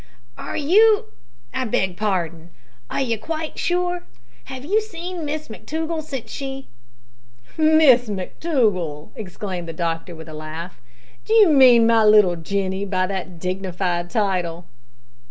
[0.35, 1.05] "Are you
[1.53, 2.49] I beg pardon
[2.89, 4.01] are you quite sure?
[4.45, 6.69] Have you seen Miss McTougall since she"
[7.55, 10.81] "Miss McTougall!" exclaimed the doctor, with a laugh.
[11.25, 14.65] "D'you mean my little Jenny by that dignified title?"